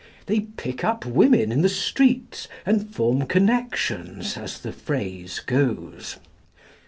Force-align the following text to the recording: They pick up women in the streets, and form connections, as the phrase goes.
They 0.25 0.39
pick 0.39 0.83
up 0.83 1.05
women 1.05 1.51
in 1.51 1.61
the 1.61 1.69
streets, 1.69 2.47
and 2.65 2.89
form 2.91 3.27
connections, 3.27 4.35
as 4.35 4.57
the 4.57 4.71
phrase 4.71 5.39
goes. 5.45 6.17